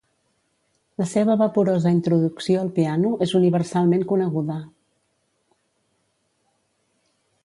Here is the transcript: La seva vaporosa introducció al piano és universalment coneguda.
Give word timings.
La 1.01 1.05
seva 1.11 1.33
vaporosa 1.41 1.91
introducció 1.95 2.61
al 2.63 2.71
piano 2.79 3.11
és 3.27 3.35
universalment 3.39 4.05
coneguda. 4.13 4.59